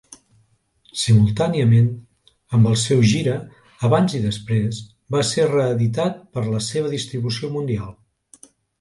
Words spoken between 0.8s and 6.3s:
Simultàniament amb el seu gira, "Abans i Després" va ser reeditat